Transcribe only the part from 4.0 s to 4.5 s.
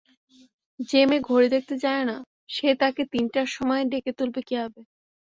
তুলবে